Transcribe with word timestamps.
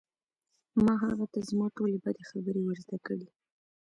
ما 0.85 0.93
هغه 1.03 1.25
ته 1.33 1.39
زما 1.49 1.67
ټولې 1.77 1.97
بدې 2.03 2.23
خبرې 2.31 2.61
ور 2.63 2.77
زده 2.85 2.97
کړې 3.05 3.27